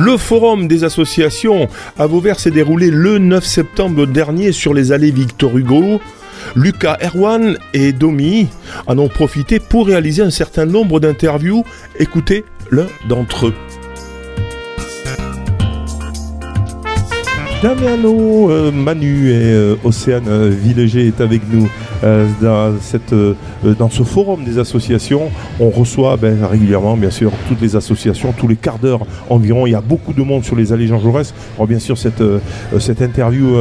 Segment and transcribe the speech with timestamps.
[0.00, 5.10] Le forum des associations à Vauvert s'est déroulé le 9 septembre dernier sur les allées
[5.10, 6.00] Victor Hugo.
[6.54, 8.46] Lucas Erwan et Domi
[8.86, 11.64] en ont profité pour réaliser un certain nombre d'interviews.
[11.98, 13.54] Écoutez l'un d'entre eux.
[17.60, 21.68] Damiano, euh, Manu et euh, Océane Villéger est avec nous
[22.02, 23.14] dans, cette,
[23.78, 25.30] dans ce forum des associations.
[25.60, 29.66] On reçoit ben, régulièrement, bien sûr, toutes les associations, tous les quarts d'heure environ.
[29.66, 31.34] Il y a beaucoup de monde sur les allées Jean Jaurès.
[31.56, 32.22] Alors, bien sûr, cette,
[32.78, 33.56] cette interview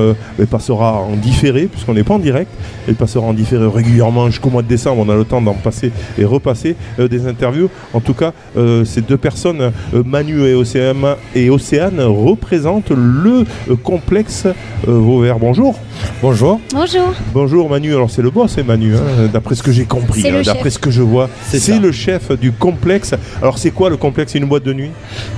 [0.49, 2.51] passera en différé, puisqu'on n'est pas en direct.
[2.87, 5.03] Elle passera en différé régulièrement jusqu'au mois de décembre.
[5.05, 7.69] On a le temps d'en passer et repasser des interviews.
[7.93, 8.33] En tout cas,
[8.85, 13.45] ces deux personnes, Manu et Océane, et Océane représentent le
[13.83, 14.51] complexe euh,
[14.87, 15.39] Vauvert.
[15.39, 15.79] Bonjour.
[16.21, 16.59] Bonjour.
[16.73, 17.13] Bonjour.
[17.33, 17.93] Bonjour Manu.
[17.93, 20.79] Alors c'est le boss, c'est Manu, hein, d'après ce que j'ai compris, hein, d'après ce
[20.79, 21.29] que je vois.
[21.47, 23.13] C'est le chef du complexe.
[23.41, 24.33] Alors c'est quoi le complexe?
[24.33, 24.91] C'est une boîte de nuit?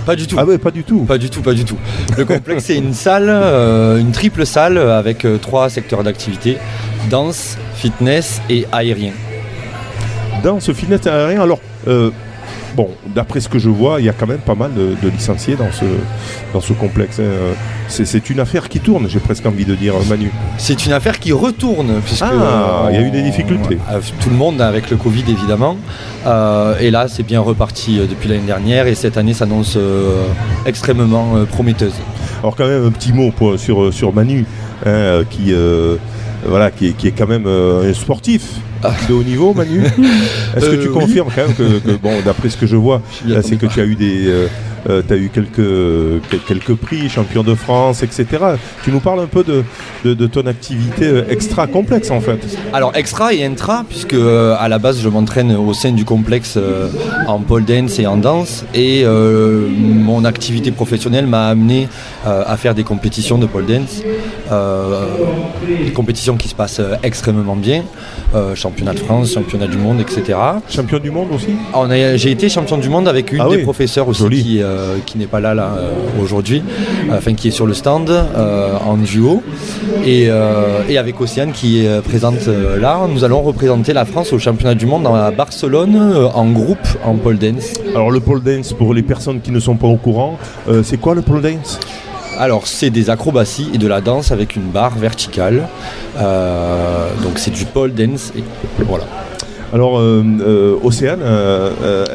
[0.06, 0.36] Pas du tout.
[0.40, 1.02] Ah ouais, pas du tout.
[1.02, 1.78] Pas du tout, pas du tout.
[2.18, 6.58] Le complexe c'est une salle, euh, une triple salle avec euh, trois secteurs d'activité
[7.10, 9.14] danse, fitness et aérien.
[10.44, 11.42] Danse, fitness, et aérien.
[11.42, 11.60] Alors
[12.76, 15.56] bon, d'après ce que je vois, il y a quand même pas mal de, licenciés
[15.56, 15.86] dans ce,
[16.54, 17.20] dans ce complexe.
[17.20, 17.56] Hein.
[17.88, 20.32] C'est une affaire qui tourne, j'ai presque envie de dire, Manu.
[20.58, 23.78] C'est une affaire qui retourne, puisque ah, il y a eu des difficultés.
[23.92, 25.78] Euh, tout le monde avec le Covid, évidemment.
[26.26, 29.78] Euh, et là, c'est bien reparti euh, depuis l'année dernière, et cette année s'annonce
[30.66, 31.96] extrêmement prometteuse.
[32.42, 34.46] Alors quand même un petit mot sur, sur Manu,
[34.86, 35.54] hein, qui,
[36.46, 38.44] voilà, qui, qui, est quand même un sportif
[39.08, 39.84] de haut niveau, Manu.
[40.56, 43.02] Est-ce que tu euh, confirmes quand même que, bon, d'après ce que je vois,
[43.42, 44.48] c'est que tu as eu des,
[44.88, 48.26] euh, euh, tu as eu quelques, quelques prix, champion de France, etc.
[48.84, 49.64] Tu nous parles un peu de,
[50.04, 52.40] de, ton activité extra complexe en fait.
[52.74, 56.58] Alors extra et intra, puisque à la base je m'entraîne au sein du complexe
[57.28, 61.88] en pole dance et en danse, et mon activité professionnelle m'a amené
[62.26, 64.02] à faire des compétitions de pole dance,
[65.68, 67.84] des compétitions qui se passent extrêmement bien
[68.56, 70.38] championnat de France, championnat du monde, etc.
[70.70, 71.56] Champion du monde aussi?
[72.16, 74.69] J'ai été champion du monde avec une ah des professeurs aussi qui, euh,
[75.06, 75.92] qui n'est pas là, là euh,
[76.22, 76.64] aujourd'hui,
[77.12, 79.44] enfin qui est sur le stand euh, en duo.
[80.06, 84.86] Et, avec Océane qui est présente là, nous allons représenter la France au championnat du
[84.86, 87.74] monde à Barcelone en groupe en pole dance.
[87.96, 90.38] Alors le pole dance, pour les personnes qui ne sont pas au courant,
[90.84, 91.80] c'est quoi le pole dance?
[92.40, 95.68] Alors c'est des acrobaties et de la danse avec une barre verticale.
[96.18, 98.44] Euh, donc c'est du pole dance et
[98.86, 99.04] voilà.
[99.72, 101.22] Alors, euh, euh, Océane,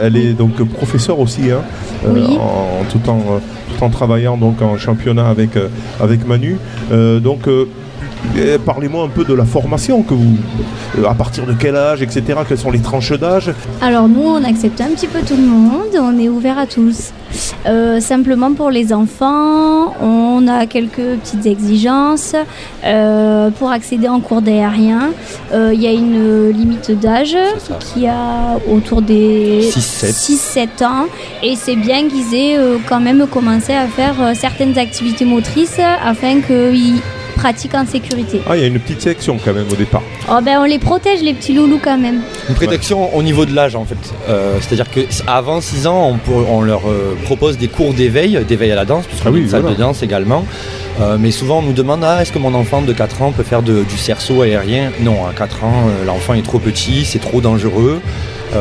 [0.01, 1.63] elle est donc professeure aussi, hein,
[2.05, 5.51] en, tout, en, tout en travaillant donc en championnat avec,
[6.01, 6.59] avec Manu.
[6.91, 7.49] donc,
[8.65, 10.37] Parlez-moi un peu de la formation que vous,
[11.07, 12.41] à partir de quel âge, etc.
[12.49, 13.53] Quelles sont les tranches d'âge?
[13.81, 17.13] Alors nous, on accepte un petit peu tout le monde, on est ouvert à tous.
[17.67, 22.35] Euh, simplement pour les enfants, on a quelques petites exigences.
[22.85, 25.13] Euh, pour accéder en cours d'aérien,
[25.53, 27.37] euh, il y a une limite d'âge
[27.81, 31.07] qui a autour des 6-7 ans.
[31.43, 32.59] Et c'est bien qu'ils aient
[32.89, 37.01] quand même commencé à faire certaines activités motrices afin qu'ils
[37.45, 38.41] pratique en sécurité.
[38.49, 40.01] Ah, il y a une petite section quand même au départ.
[40.31, 42.23] Oh, ben, on les protège, les petits loulous quand même.
[42.49, 43.99] Une protection au niveau de l'âge en fait.
[44.31, 46.19] Euh, c'est-à-dire qu'avant 6 ans,
[46.49, 49.49] on, leur euh, propose des cours d'éveil, d'éveil à la danse, puisqu'on ah a une
[49.51, 50.47] salle de danse également.
[51.03, 53.43] Euh, mais souvent on nous demande ah, est-ce que mon enfant de 4 ans peut
[53.43, 54.91] faire du cerceau aérien?
[55.01, 58.01] Non, à 4 ans, l'enfant est trop petit, c'est trop dangereux,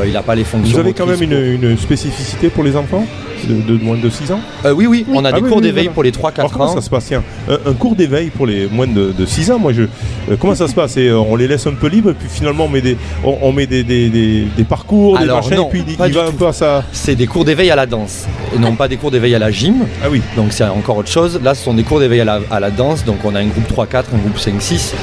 [0.06, 0.74] il n'a pas les fonctions.
[0.74, 3.06] Vous avez quand même une spécificité pour les enfants
[3.48, 6.04] de, moins de 6 ans euh, oui, oui, on a des ah cours d'éveil pour
[6.04, 6.68] les 3-4 ans.
[6.68, 9.84] ça se passe un, cours d'éveil pour les moins de, 6 ans, moi je.
[9.84, 10.96] Euh, comment ça se passe?
[10.98, 13.68] Euh, On les laisse un peu libres, et puis finalement on met des, on, met
[13.68, 16.84] des, des, parcours, des machins, et puis il, va un peu à ça.
[16.92, 19.52] C'est des cours d'éveil à la danse, et non pas des cours d'éveil à la
[19.52, 19.86] gym.
[20.04, 20.22] Ah oui.
[20.36, 21.40] Donc c'est encore autre chose.
[21.44, 24.06] Là, ce sont des cours d'éveil à la, danse, donc on a un groupe 3-4,
[24.14, 24.94] un groupe 5-6,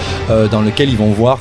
[0.51, 1.41] dans lequel ils vont voir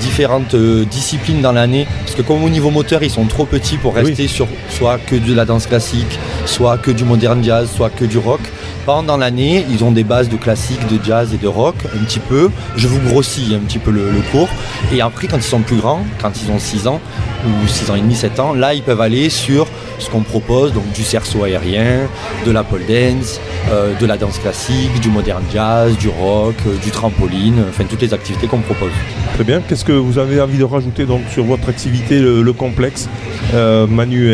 [0.00, 0.54] différentes
[0.90, 1.86] disciplines dans l'année.
[2.04, 5.16] Parce que comme au niveau moteur, ils sont trop petits pour rester sur soit que
[5.16, 8.40] de la danse classique, soit que du modern jazz, soit que du rock.
[8.84, 12.18] Pendant l'année, ils ont des bases de classique, de jazz et de rock, un petit
[12.18, 12.50] peu.
[12.76, 14.50] Je vous grossis un petit peu le, cours.
[14.92, 17.00] Et après, quand ils sont plus grands, quand ils ont 6 ans,
[17.46, 19.66] ou 6 ans et demi, 7 ans, là, ils peuvent aller sur
[19.98, 22.08] ce qu'on propose, donc du cerceau aérien,
[22.44, 23.40] de la pole dance,
[23.70, 28.02] euh, de la danse classique, du modern jazz, du rock, euh, du trampoline, enfin toutes
[28.02, 28.92] les activités qu'on propose.
[29.34, 29.60] Très bien.
[29.66, 33.08] Qu'est-ce que vous avez envie de rajouter sur votre activité, le, complexe,
[33.54, 34.30] euh, Manu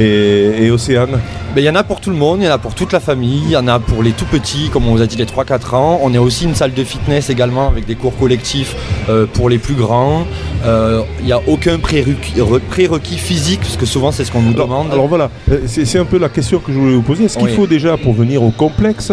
[0.00, 1.20] et, Océane?
[1.54, 2.92] Ben, Il y en a pour tout le monde, il y en a pour toute
[2.92, 5.16] la famille, il y en a pour les tout petits, comme on vous a dit,
[5.16, 6.00] les 3-4 ans.
[6.02, 8.74] On est aussi une salle de fitness également avec des cours collectifs
[9.08, 10.26] euh, pour les plus grands.
[10.66, 14.42] Euh, Il n'y a aucun prérequis, re- prérequis physique, parce que souvent c'est ce qu'on
[14.42, 14.92] nous Alors, demande.
[14.92, 17.24] alors voilà, euh, c'est un peu la question que je voulais vous poser.
[17.24, 17.54] Est-ce qu'il Oui.
[17.54, 19.12] faut déjà pour venir au complexe,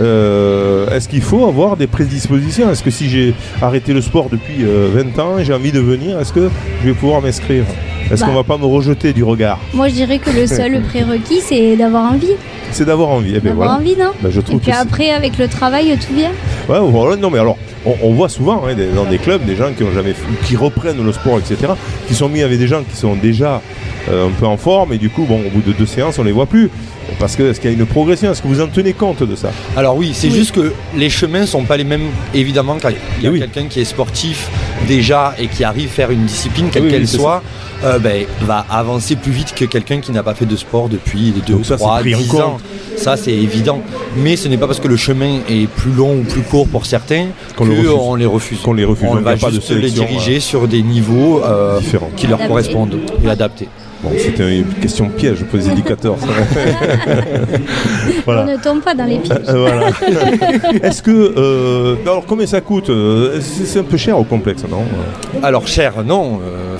[0.00, 2.70] euh, est-ce qu'il faut avoir des prédispositions?
[2.70, 5.80] Est-ce que si j'ai arrêté le sport depuis euh, 20 ans et j'ai envie de
[5.80, 6.48] venir, est-ce que
[6.82, 7.64] je vais pouvoir m'inscrire?
[8.12, 8.26] Est-ce Bah.
[8.28, 11.76] qu'on va pas me rejeter du regard Moi, je dirais que le seul prérequis, c'est
[11.76, 12.32] d'avoir envie.
[12.70, 13.32] C'est d'avoir envie.
[13.36, 13.80] Eh ben D'avoir voilà.
[13.80, 16.30] envie, non Ben, je Et trouve puis que c'est- après, avec le travail, tout vient.
[16.68, 19.56] Ouais, voilà, non mais alors, on, on voit souvent hein, des- dans des clubs des
[19.56, 21.72] gens qui ont jamais fait- qui reprennent le sport, etc.,
[22.06, 23.60] qui sont mis avec des gens qui sont déjà
[24.10, 26.24] euh, un peu en forme et du coup, bon, au bout de deux séances, on
[26.24, 26.68] les voit plus.
[27.20, 28.32] Parce que est-ce qu'il y a une progression?
[28.32, 29.50] Est-ce que vous en tenez compte de ça?
[29.76, 30.34] Alors oui, c'est Oui.
[30.34, 32.88] juste que les chemins sont pas les mêmes, évidemment, quand
[33.18, 33.38] il y a Oui.
[33.38, 34.48] quelqu'un qui est sportif
[34.88, 37.42] déjà et qui arrive à faire une discipline, quelle Oui, oui, qu'elle c'est soit,
[37.84, 41.32] euh, ben, va avancer plus vite que quelqu'un qui n'a pas fait de sport depuis
[41.46, 42.40] 2, Donc ça, c'est 3, pris en 10 compte.
[42.40, 42.58] ans.
[42.96, 43.80] Ça, c'est évident.
[44.16, 46.84] Mais ce n'est pas parce que le chemin est plus long ou plus court pour
[46.84, 47.88] certains Qu'on le refuse.
[47.88, 48.60] qu'on les refuse.
[48.60, 49.08] Qu'on les refuse.
[49.10, 52.10] On va pas de juste les sélection, diriger sur des niveaux euh, différents.
[52.14, 53.68] qui leur correspondent et adaptés.
[54.02, 56.16] Bon, c'était une question piège pour les éducateurs.
[58.26, 58.42] voilà.
[58.42, 59.32] On ne tombe pas dans les pieds.
[59.48, 59.90] Euh, voilà.
[60.82, 61.10] Est-ce que.
[61.10, 62.90] euh, alors, combien ça coûte?
[62.90, 64.82] Euh, C'est un peu cher au complexe, non?
[65.42, 66.40] Alors cher, non.
[66.44, 66.76] euh,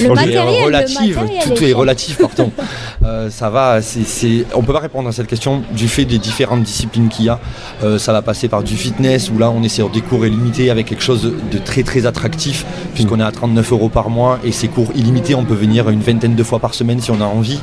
[0.00, 2.50] Le Alors, tout est matériel, relatif, le matériel tout est relatif, pardon.
[3.04, 6.18] Euh, ça va, c'est, c'est- on peut pas répondre à cette question du fait des
[6.18, 7.38] différentes disciplines qu'il y a.
[7.84, 10.68] Euh, ça va passer par du fitness où là on est sur des cours illimités
[10.68, 14.50] avec quelque chose de très très attractif puisqu'on est à 39 euros par mois et
[14.50, 17.24] ces cours illimités on peut venir une vingtaine de fois par semaine si on a
[17.24, 17.60] envie.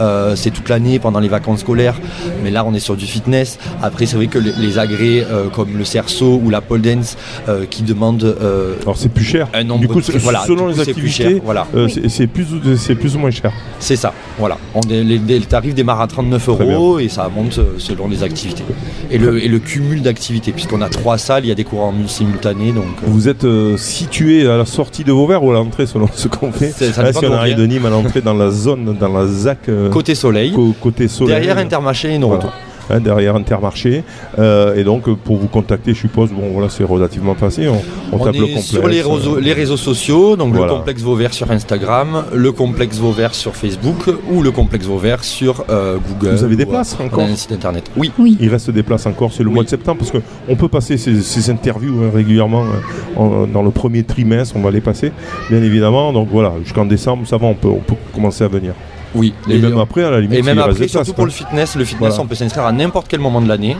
[0.00, 1.98] Euh, c'est toute l'année pendant les vacances scolaires,
[2.42, 3.58] mais là on est sur du fitness.
[3.82, 7.16] Après c'est vrai que les, les agrès euh, comme le cerceau ou la pole dance
[7.48, 9.46] euh, qui demandent euh, Alors, c'est plus cher.
[9.54, 11.66] un nombre du coup, de- voilà, selon du coup, les c'est plus activités, cher, voilà.
[11.74, 12.02] Euh, Oui.
[12.08, 13.52] c'est- plus, ou- c'est plus ou moins cher.
[13.78, 14.58] C'est ça, voilà.
[14.74, 18.08] On, les, les- les tarifs démarrent à 39 Très euros et ça monte euh, selon
[18.08, 18.64] les activités.
[19.10, 21.80] Et le, et le cumul d'activités, puisqu'on a trois salles, il y a des cours
[21.82, 25.54] en simultané, donc euh, Vous êtes euh, situé à la sortie de Vauvert ou à
[25.54, 26.72] l'entrée selon ce qu'on fait?
[26.76, 29.26] C'est- ça Là, Si on arrive de Nîmes à l'entrée dans la zone, dans la
[29.26, 31.34] ZAC, côté soleil, côté soleil?
[31.34, 32.42] derrière Intermarché et Noroto.
[32.48, 32.56] Voilà.
[32.92, 34.04] Hein, derrière Intermarché.
[34.38, 37.68] Euh, et donc, pour vous contacter, je suppose, bon, voilà, c'est relativement facile.
[37.70, 38.66] On, on On tape le est complexe.
[38.66, 40.72] sur les réseaux, euh, les réseaux sociaux, donc Voilà.
[40.72, 45.64] le complexe Vauvert sur Instagram, le complexe Vauvert sur Facebook ou le complexe Vauvert sur
[45.70, 46.34] euh, Google.
[46.36, 47.90] Vous avez des ou, places on encore a un site internet.
[47.96, 48.36] Oui, Oui.
[48.40, 49.54] Il reste des places encore, c'est le Oui.
[49.56, 52.64] mois de septembre, parce qu'on peut passer ces, ces interviews hein, régulièrement
[53.16, 55.12] en- dans le premier trimestre, on va les passer,
[55.50, 56.12] bien évidemment.
[56.12, 58.74] Donc voilà, jusqu'en décembre, ça va, on peut, on peut commencer à venir.
[59.14, 59.32] Oui.
[59.48, 61.24] Et, Et- même après, à la limite, Et même après, surtout pour quoi.
[61.26, 62.22] le fitness, le fitness, Voilà.
[62.22, 63.76] on peut s'inscrire à n'importe quel moment de l'année.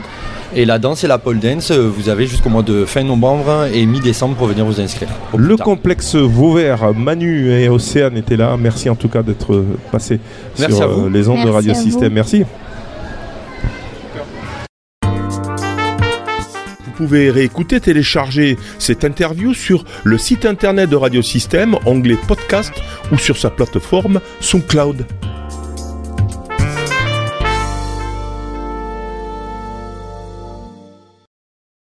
[0.55, 3.65] Et la danse et la pole dance, euh, vous avez jusqu'au mois de fin novembre
[3.73, 5.09] et mi-décembre pour venir vous inscrire.
[5.35, 8.55] Le complexe Vauvert, Manu et Océane étaient là.
[8.59, 10.19] Merci en tout cas d'être euh, passés
[10.59, 11.05] Merci sur à vous.
[11.07, 11.81] euh, les ondes de Radio vous.
[11.81, 12.13] Système.
[12.13, 12.43] Merci.
[16.93, 22.73] Pouvez réécouter, télécharger cette interview sur le site internet de Radio Système, onglet podcast
[23.11, 25.05] ou sur sa plateforme SoundCloud.